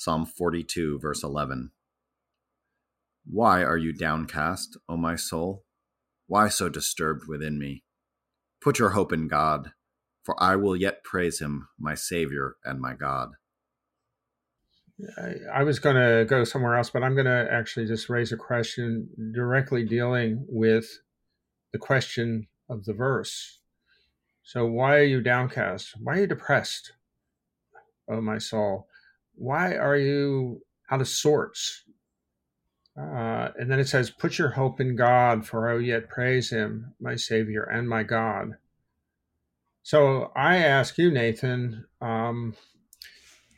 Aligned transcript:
Psalm 0.00 0.24
42, 0.24 0.98
verse 0.98 1.22
11. 1.22 1.72
Why 3.26 3.62
are 3.62 3.76
you 3.76 3.92
downcast, 3.92 4.78
O 4.88 4.96
my 4.96 5.14
soul? 5.14 5.66
Why 6.26 6.48
so 6.48 6.70
disturbed 6.70 7.28
within 7.28 7.58
me? 7.58 7.84
Put 8.62 8.78
your 8.78 8.90
hope 8.90 9.12
in 9.12 9.28
God, 9.28 9.72
for 10.22 10.42
I 10.42 10.56
will 10.56 10.74
yet 10.74 11.04
praise 11.04 11.40
him, 11.42 11.68
my 11.78 11.94
Savior 11.94 12.56
and 12.64 12.80
my 12.80 12.94
God. 12.94 13.32
I, 15.52 15.64
was 15.64 15.78
going 15.78 15.96
to 15.96 16.24
go 16.24 16.44
somewhere 16.44 16.78
else, 16.78 16.88
but 16.88 17.02
I'm 17.02 17.14
going 17.14 17.26
to 17.26 17.48
actually 17.52 17.84
just 17.84 18.08
raise 18.08 18.32
a 18.32 18.38
question 18.38 19.10
directly 19.34 19.84
dealing 19.84 20.46
with 20.48 20.86
the 21.74 21.78
question 21.78 22.48
of 22.70 22.86
the 22.86 22.94
verse. 22.94 23.58
So, 24.44 24.64
why 24.64 24.96
are 24.96 25.02
you 25.02 25.20
downcast? 25.20 25.92
Why 26.00 26.14
are 26.14 26.20
you 26.20 26.26
depressed, 26.26 26.92
O 28.08 28.22
my 28.22 28.38
soul? 28.38 28.86
Why 29.40 29.74
are 29.74 29.96
you 29.96 30.60
out 30.90 31.00
of 31.00 31.08
sorts? 31.08 31.84
Uh, 32.98 33.48
and 33.58 33.70
then 33.70 33.80
it 33.80 33.88
says, 33.88 34.10
Put 34.10 34.38
your 34.38 34.50
hope 34.50 34.80
in 34.80 34.96
God, 34.96 35.46
for 35.46 35.68
I 35.68 35.74
will 35.74 35.82
yet 35.82 36.10
praise 36.10 36.50
him, 36.50 36.94
my 37.00 37.16
Savior 37.16 37.62
and 37.62 37.88
my 37.88 38.02
God. 38.02 38.56
So 39.82 40.30
I 40.36 40.58
ask 40.58 40.98
you, 40.98 41.10
Nathan, 41.10 41.86
um, 42.02 42.54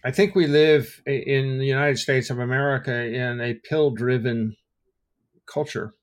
I 0.04 0.12
think 0.12 0.36
we 0.36 0.46
live 0.46 1.02
in 1.04 1.58
the 1.58 1.66
United 1.66 1.98
States 1.98 2.30
of 2.30 2.38
America 2.38 2.94
in 2.94 3.40
a 3.40 3.54
pill 3.54 3.90
driven 3.90 4.56
culture 5.52 5.94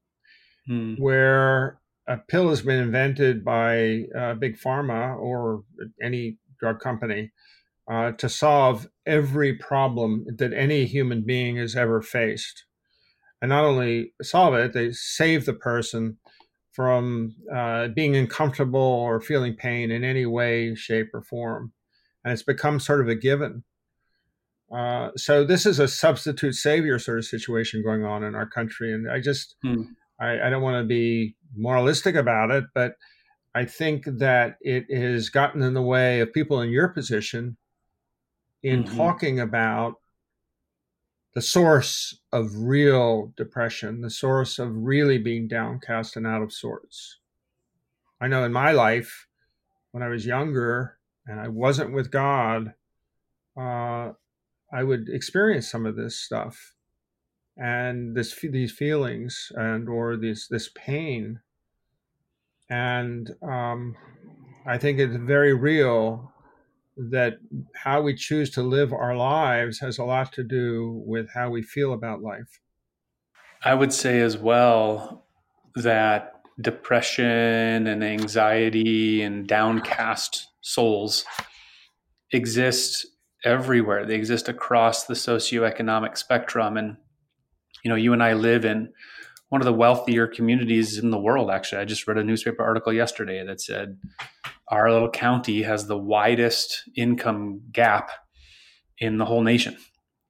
hmm. 0.68 0.96
where 0.96 1.80
a 2.06 2.18
pill 2.18 2.50
has 2.50 2.62
been 2.62 2.82
invented 2.82 3.46
by 3.46 4.04
uh, 4.18 4.34
big 4.34 4.60
pharma 4.60 5.18
or 5.18 5.64
any 6.04 6.38
drug 6.60 6.82
company 6.82 7.32
uh, 7.90 8.12
to 8.12 8.30
solve 8.30 8.88
every 9.06 9.54
problem 9.54 10.26
that 10.38 10.54
any 10.54 10.86
human 10.86 11.24
being 11.26 11.58
has 11.58 11.76
ever 11.76 12.02
faced. 12.02 12.66
And 13.42 13.50
not 13.50 13.64
only 13.64 14.14
solve 14.22 14.54
it, 14.54 14.74
they 14.74 14.92
save 14.92 15.46
the 15.46 15.54
person 15.54 16.18
from 16.72 17.36
uh, 17.54 17.88
being 17.90 18.16
uncomfortable 18.16 18.80
or 18.80 19.20
feeling 19.20 19.56
pain 19.56 19.92
in 19.92 20.04
any 20.04 20.26
way, 20.26 20.76
shape, 20.76 21.08
or 21.14 21.24
form. 21.24 21.74
And 22.24 22.32
it's 22.32 22.44
become 22.44 22.80
sort 22.80 23.02
of 23.02 23.08
a 23.08 23.16
given. 23.16 23.64
Uh, 24.72 25.10
so 25.18 25.44
this 25.44 25.66
is 25.66 25.80
a 25.80 25.88
substitute 25.88 26.54
savior 26.54 27.00
sort 27.00 27.18
of 27.18 27.26
situation 27.26 27.82
going 27.84 28.06
on 28.06 28.24
in 28.24 28.36
our 28.36 28.48
country. 28.48 28.94
And 28.94 29.10
I 29.10 29.20
just, 29.20 29.56
hmm. 29.64 29.84
I, 30.20 30.42
I 30.42 30.50
don't 30.50 30.62
want 30.62 30.84
to 30.84 30.88
be 30.88 31.36
moralistic 31.56 32.14
about 32.16 32.52
it, 32.52 32.66
but 32.76 32.94
I 33.56 33.66
think 33.66 34.06
that 34.06 34.58
it 34.62 34.86
has 34.96 35.30
gotten 35.30 35.64
in 35.64 35.74
the 35.74 35.82
way 35.82 36.20
of 36.20 36.32
people 36.34 36.62
in 36.62 36.70
your 36.70 36.90
position 36.90 37.58
in 38.64 38.84
mm-hmm. 38.84 38.98
talking 38.98 39.40
about 39.40 39.96
the 41.34 41.42
source 41.42 42.20
of 42.34 42.50
real 42.56 43.34
depression, 43.38 44.02
the 44.02 44.10
source 44.10 44.60
of 44.60 44.76
really 44.76 45.18
being 45.18 45.48
downcast 45.48 46.18
and 46.18 46.26
out 46.26 46.42
of 46.42 46.52
sorts. 46.52 47.18
I 48.20 48.28
know 48.28 48.44
in 48.44 48.52
my 48.52 48.72
life, 48.72 49.28
when 49.92 50.04
I 50.04 50.10
was 50.10 50.26
younger 50.26 50.98
and 51.26 51.40
I 51.40 51.48
wasn't 51.48 51.94
with 51.94 52.12
God, 52.12 52.74
uh, 53.56 54.12
I 54.72 54.84
would 54.84 55.10
experience 55.10 55.70
some 55.70 55.86
of 55.86 55.96
this 55.96 56.20
stuff 56.20 56.74
and 57.58 58.16
this 58.16 58.34
these 58.42 58.72
feelings 58.72 59.52
and 59.56 59.90
or 59.90 60.16
this 60.16 60.48
this 60.48 60.70
pain, 60.76 61.40
and 62.70 63.30
um, 63.42 63.96
I 64.66 64.78
think 64.78 65.00
it's 65.00 65.16
very 65.16 65.54
real 65.54 66.32
that 67.12 67.38
how 67.76 68.02
we 68.02 68.14
choose 68.14 68.50
to 68.52 68.62
live 68.62 68.92
our 68.92 69.16
lives 69.16 69.80
has 69.80 69.98
a 69.98 70.04
lot 70.04 70.34
to 70.34 70.44
do 70.44 71.02
with 71.06 71.30
how 71.34 71.50
we 71.50 71.62
feel 71.62 71.94
about 71.94 72.22
life. 72.22 72.60
I 73.64 73.74
would 73.74 73.94
say 73.94 74.20
as 74.20 74.38
well 74.38 75.26
that 75.76 76.42
depression 76.62 77.88
and 77.88 78.04
anxiety 78.04 79.22
and 79.22 79.48
downcast 79.48 80.48
souls 80.62 81.24
exist 82.32 83.08
everywhere. 83.46 84.06
They 84.06 84.16
exist 84.16 84.50
across 84.50 85.06
the 85.06 85.14
socioeconomic 85.14 86.18
spectrum. 86.18 86.76
And, 86.76 86.98
you 87.84 87.90
know, 87.90 87.96
you 87.96 88.12
and 88.12 88.22
I 88.22 88.34
live 88.34 88.66
in 88.66 88.90
one 89.48 89.62
of 89.62 89.66
the 89.66 89.74
wealthier 89.74 90.28
communities 90.28 90.98
in 90.98 91.12
the 91.12 91.20
world, 91.20 91.50
actually. 91.50 91.82
I 91.82 91.86
just 91.86 92.08
read 92.08 92.18
a 92.18 92.24
newspaper 92.24 92.64
article 92.64 92.92
yesterday 92.92 93.44
that 93.46 93.62
said 93.62 93.98
our 94.70 94.92
little 94.92 95.10
county 95.10 95.64
has 95.64 95.88
the 95.88 95.98
widest 95.98 96.84
income 96.96 97.62
gap 97.72 98.12
in 99.00 99.18
the 99.18 99.26
whole 99.26 99.42
nation. 99.42 99.78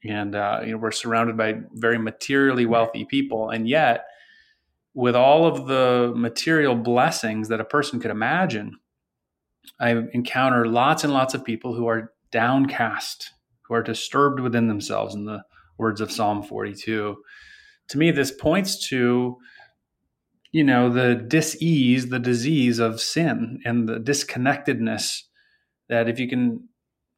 And 0.04 0.36
uh, 0.36 0.62
you 0.64 0.72
know, 0.72 0.78
we're 0.78 0.92
surrounded 0.92 1.36
by 1.36 1.56
very 1.74 1.98
materially 1.98 2.66
wealthy 2.66 3.06
people. 3.06 3.50
And 3.50 3.68
yet, 3.68 4.06
with 4.94 5.16
all 5.16 5.46
of 5.46 5.68
the 5.68 6.14
material 6.16 6.76
blessings 6.76 7.50
that 7.50 7.60
a 7.60 7.66
person 7.66 8.00
could 8.00 8.12
imagine, 8.12 8.78
I 9.80 9.92
encounter 10.14 10.66
lots 10.66 11.04
and 11.04 11.14
lots 11.14 11.34
of 11.34 11.44
people 11.44 11.76
who 11.76 11.88
are 11.88 12.14
downcast, 12.32 13.32
who 13.68 13.74
are 13.74 13.84
disturbed 13.84 14.40
within 14.40 14.68
themselves, 14.68 15.16
in 15.16 15.26
the 15.26 15.44
words 15.78 16.02
of 16.02 16.12
Psalm 16.12 16.42
42. 16.42 17.18
To 17.90 17.98
me, 17.98 18.12
this 18.12 18.32
points 18.32 18.88
to 18.90 19.38
you 20.52 20.64
know 20.64 20.90
the 20.90 21.16
dis-ease 21.16 22.10
the 22.10 22.20
disease 22.20 22.80
of 22.80 23.02
sin 23.02 23.60
and 23.66 23.88
the 23.88 24.00
disconnectedness 24.00 25.24
that 25.90 26.10
if 26.10 26.20
you 26.20 26.28
can 26.28 26.68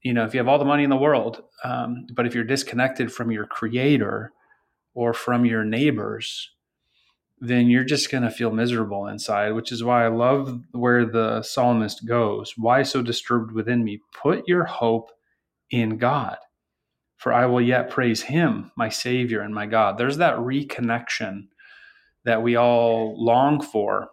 you 0.01 0.13
know 0.13 0.23
if 0.23 0.33
you 0.33 0.39
have 0.39 0.47
all 0.47 0.59
the 0.59 0.65
money 0.65 0.83
in 0.83 0.89
the 0.89 0.95
world 0.95 1.43
um, 1.63 2.05
but 2.13 2.25
if 2.25 2.35
you're 2.35 2.43
disconnected 2.43 3.11
from 3.11 3.31
your 3.31 3.45
creator 3.45 4.31
or 4.93 5.13
from 5.13 5.45
your 5.45 5.63
neighbors 5.63 6.49
then 7.43 7.69
you're 7.69 7.83
just 7.83 8.11
going 8.11 8.23
to 8.23 8.29
feel 8.29 8.51
miserable 8.51 9.07
inside 9.07 9.51
which 9.51 9.71
is 9.71 9.83
why 9.83 10.05
i 10.05 10.09
love 10.09 10.59
where 10.71 11.05
the 11.05 11.41
psalmist 11.41 12.05
goes. 12.05 12.53
Why 12.57 12.83
so 12.83 13.01
disturbed 13.01 13.51
within 13.51 13.83
me? 13.83 13.99
Put 14.21 14.47
your 14.47 14.65
hope 14.65 15.09
in 15.69 15.97
god 15.97 16.37
for 17.17 17.31
i 17.31 17.45
will 17.45 17.61
yet 17.61 17.89
praise 17.89 18.23
him 18.23 18.71
my 18.75 18.89
savior 18.89 19.41
and 19.41 19.55
my 19.55 19.65
god. 19.65 19.97
There's 19.97 20.17
that 20.17 20.37
reconnection 20.37 21.47
that 22.25 22.43
we 22.43 22.55
all 22.55 23.15
long 23.23 23.61
for 23.61 24.09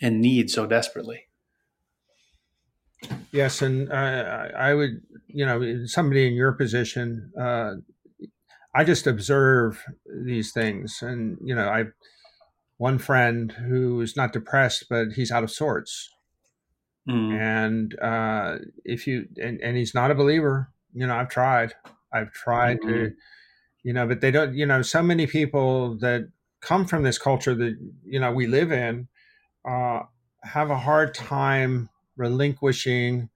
and 0.00 0.20
need 0.20 0.50
so 0.50 0.66
desperately. 0.66 1.24
Yes, 3.30 3.62
and 3.62 3.92
uh, 3.92 4.48
I 4.56 4.74
would, 4.74 5.02
you 5.28 5.46
know, 5.46 5.86
somebody 5.86 6.26
in 6.26 6.34
your 6.34 6.52
position, 6.52 7.30
uh, 7.40 7.74
I 8.74 8.84
just 8.84 9.06
observe 9.06 9.84
these 10.24 10.52
things, 10.52 10.98
and 11.02 11.38
you 11.42 11.54
know, 11.54 11.68
I 11.68 11.84
one 12.76 12.98
friend 12.98 13.52
who 13.52 14.00
is 14.00 14.16
not 14.16 14.32
depressed, 14.32 14.86
but 14.90 15.08
he's 15.14 15.30
out 15.30 15.44
of 15.44 15.50
sorts, 15.50 16.10
mm. 17.08 17.32
and 17.38 17.98
uh, 18.00 18.58
if 18.84 19.06
you 19.06 19.26
and, 19.36 19.60
and 19.60 19.76
he's 19.76 19.94
not 19.94 20.10
a 20.10 20.16
believer, 20.16 20.72
you 20.92 21.06
know, 21.06 21.14
I've 21.14 21.30
tried, 21.30 21.74
I've 22.12 22.32
tried 22.32 22.80
mm-hmm. 22.80 22.88
to, 22.88 23.12
you 23.84 23.92
know, 23.92 24.06
but 24.06 24.20
they 24.20 24.30
don't, 24.30 24.54
you 24.54 24.66
know, 24.66 24.82
so 24.82 25.02
many 25.02 25.26
people 25.26 25.96
that 25.98 26.30
come 26.60 26.86
from 26.86 27.02
this 27.02 27.18
culture 27.18 27.54
that 27.54 27.76
you 28.04 28.20
know 28.20 28.32
we 28.32 28.46
live 28.46 28.72
in 28.72 29.08
uh, 29.68 30.00
have 30.42 30.70
a 30.70 30.78
hard 30.78 31.14
time 31.14 31.88
relinquishing 32.16 33.28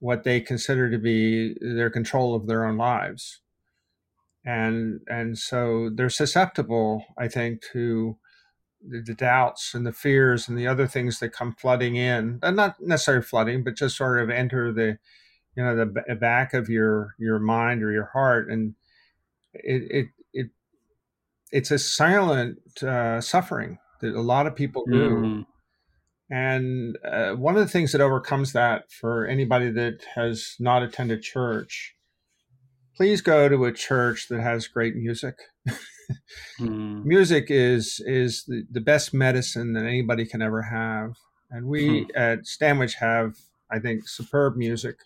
what 0.00 0.24
they 0.24 0.40
consider 0.40 0.90
to 0.90 0.98
be 0.98 1.54
their 1.60 1.90
control 1.90 2.34
of 2.34 2.46
their 2.46 2.64
own 2.64 2.76
lives. 2.76 3.40
And 4.44 5.00
and 5.08 5.38
so 5.38 5.90
they're 5.92 6.08
susceptible 6.08 7.04
i 7.18 7.28
think 7.28 7.60
to 7.72 8.16
the, 8.80 9.02
the 9.02 9.14
doubts 9.14 9.74
and 9.74 9.84
the 9.84 9.92
fears 9.92 10.48
and 10.48 10.56
the 10.56 10.66
other 10.66 10.86
things 10.86 11.18
that 11.18 11.30
come 11.30 11.52
flooding 11.52 11.96
in 11.96 12.38
and 12.42 12.56
not 12.56 12.76
necessarily 12.80 13.24
flooding 13.24 13.64
but 13.64 13.74
just 13.74 13.96
sort 13.96 14.20
of 14.22 14.30
enter 14.30 14.72
the 14.72 14.98
you 15.58 15.64
know 15.64 15.74
the 15.74 16.14
back 16.14 16.54
of 16.54 16.68
your 16.68 17.16
your 17.18 17.40
mind 17.40 17.82
or 17.82 17.90
your 17.90 18.10
heart. 18.12 18.48
And 18.48 18.76
it, 19.52 19.82
it 19.90 20.06
it's 21.50 21.70
a 21.70 21.78
silent 21.78 22.58
uh, 22.82 23.20
suffering 23.20 23.78
that 24.00 24.14
a 24.14 24.20
lot 24.20 24.46
of 24.46 24.54
people 24.54 24.84
do. 24.86 25.10
Mm. 25.10 25.46
And 26.30 26.98
uh, 27.04 27.32
one 27.32 27.56
of 27.56 27.60
the 27.60 27.70
things 27.70 27.92
that 27.92 28.00
overcomes 28.00 28.52
that 28.52 28.92
for 28.92 29.26
anybody 29.26 29.70
that 29.70 30.04
has 30.14 30.56
not 30.60 30.82
attended 30.82 31.22
church, 31.22 31.94
please 32.96 33.22
go 33.22 33.48
to 33.48 33.64
a 33.64 33.72
church 33.72 34.28
that 34.28 34.40
has 34.40 34.66
great 34.68 34.94
music. 34.94 35.36
mm. 36.60 37.04
Music 37.04 37.46
is 37.48 38.00
is 38.06 38.44
the, 38.46 38.64
the 38.70 38.80
best 38.80 39.14
medicine 39.14 39.72
that 39.72 39.84
anybody 39.84 40.26
can 40.26 40.42
ever 40.42 40.62
have, 40.62 41.14
and 41.50 41.66
we 41.66 42.04
mm. 42.04 42.06
at 42.14 42.46
Stanwich 42.46 42.94
have, 42.96 43.36
I 43.70 43.78
think, 43.78 44.06
superb 44.06 44.56
music, 44.56 44.96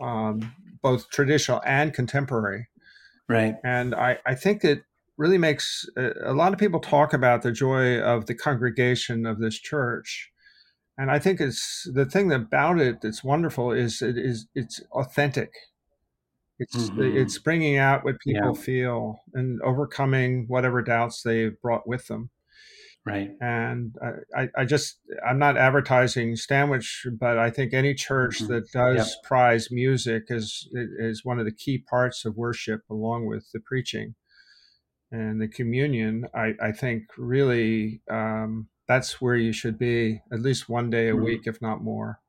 um, 0.00 0.52
both 0.82 1.08
traditional 1.10 1.62
and 1.64 1.94
contemporary. 1.94 2.66
Right. 3.28 3.56
And 3.64 3.94
I, 3.94 4.18
I 4.26 4.34
think 4.34 4.62
that 4.62 4.82
really 5.18 5.38
makes 5.38 5.86
a 5.96 6.32
lot 6.32 6.52
of 6.52 6.58
people 6.58 6.80
talk 6.80 7.12
about 7.12 7.42
the 7.42 7.52
joy 7.52 7.98
of 7.98 8.26
the 8.26 8.34
congregation 8.34 9.26
of 9.26 9.38
this 9.38 9.58
church 9.58 10.30
and 10.96 11.10
i 11.10 11.18
think 11.18 11.40
it's 11.40 11.88
the 11.92 12.06
thing 12.06 12.32
about 12.32 12.78
it 12.80 13.00
that's 13.02 13.22
wonderful 13.22 13.72
is 13.72 14.02
it 14.02 14.16
is 14.16 14.46
it's 14.54 14.80
authentic 14.92 15.52
It's 16.58 16.76
mm-hmm. 16.90 17.16
it's 17.16 17.38
bringing 17.38 17.76
out 17.76 18.04
what 18.04 18.20
people 18.20 18.54
yeah. 18.54 18.62
feel 18.62 19.20
and 19.34 19.60
overcoming 19.62 20.44
whatever 20.48 20.80
doubts 20.82 21.22
they've 21.22 21.60
brought 21.60 21.88
with 21.88 22.06
them. 22.06 22.30
Right. 23.04 23.30
And 23.40 23.96
I, 24.36 24.48
I 24.56 24.64
just 24.64 25.00
I'm 25.28 25.38
not 25.40 25.56
advertising 25.56 26.36
Stanwich, 26.36 27.04
but 27.18 27.36
I 27.36 27.50
think 27.50 27.74
any 27.74 27.94
church 27.94 28.38
mm-hmm. 28.38 28.52
that 28.52 28.70
does 28.70 29.08
yep. 29.08 29.24
prize 29.24 29.68
music 29.72 30.24
is 30.28 30.68
is 30.72 31.24
one 31.24 31.40
of 31.40 31.46
the 31.46 31.54
key 31.54 31.78
parts 31.78 32.24
of 32.24 32.36
worship, 32.36 32.82
along 32.88 33.26
with 33.26 33.48
the 33.52 33.58
preaching 33.58 34.14
and 35.12 35.40
the 35.40 35.48
communion. 35.48 36.26
I, 36.34 36.54
I 36.60 36.72
think 36.72 37.04
really 37.16 38.00
um, 38.10 38.68
that's 38.88 39.20
where 39.20 39.36
you 39.36 39.52
should 39.52 39.78
be 39.78 40.22
at 40.32 40.40
least 40.40 40.68
one 40.68 40.90
day 40.90 41.08
a 41.08 41.12
mm-hmm. 41.12 41.24
week, 41.24 41.42
if 41.46 41.62
not 41.62 41.82
more. 41.82 42.20